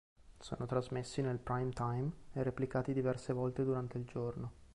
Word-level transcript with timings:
Sono 0.39 0.65
trasmessi 0.65 1.21
nel 1.21 1.37
prime-time 1.37 2.11
e 2.33 2.41
replicati 2.41 2.91
diverse 2.91 3.33
volte 3.33 3.63
durante 3.63 3.99
il 3.99 4.05
giorno. 4.05 4.51